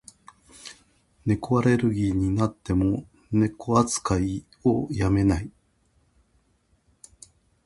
[1.27, 5.51] 猫アレルギーになっても、猫吸いをやめない。